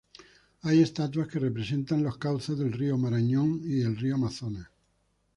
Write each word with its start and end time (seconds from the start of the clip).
Hay 0.63 0.81
estatuas 0.81 1.27
que 1.27 1.37
representan 1.37 2.01
los 2.01 2.17
cauces 2.17 2.57
del 2.57 2.73
Río 2.73 2.97
Marañón 2.97 3.61
y 3.63 3.81
el 3.83 3.95
Río 3.95 4.15
Amazonas. 4.15 4.67